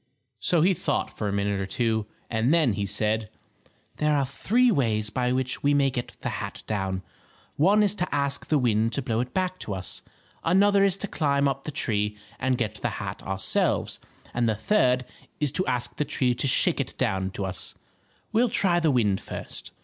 [0.39, 3.29] So he thought for a minute or two, and then he said:
[3.97, 7.03] "There are three ways by which we may get the hat down.
[7.55, 10.01] One is to ask the wind to blow it back to us,
[10.43, 13.99] another is to climb up the tree and get the hat ourselves,
[14.33, 15.05] and the third
[15.39, 17.75] is to ask the tree to shake it down to us.
[18.31, 19.69] We'll try the wind first."